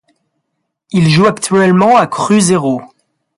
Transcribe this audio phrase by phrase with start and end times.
[0.89, 2.81] Il joue actuellement à Cruzeiro.